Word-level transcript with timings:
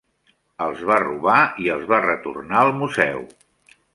Els 0.67 0.79
va 0.91 0.95
robar 1.03 1.35
i 1.65 1.69
els 1.75 1.85
va 1.93 2.01
retornar 2.07 2.65
al 2.65 2.75
museu. 2.81 3.23